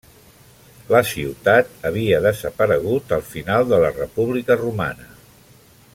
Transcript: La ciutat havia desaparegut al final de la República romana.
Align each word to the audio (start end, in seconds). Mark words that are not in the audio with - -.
La 0.93 1.01
ciutat 1.09 1.69
havia 1.89 2.23
desaparegut 2.27 3.15
al 3.19 3.23
final 3.35 3.69
de 3.75 3.83
la 3.85 3.95
República 4.03 4.59
romana. 4.67 5.11